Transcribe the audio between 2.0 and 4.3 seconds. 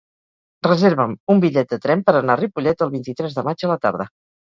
per anar a Ripollet el vint-i-tres de maig a la tarda.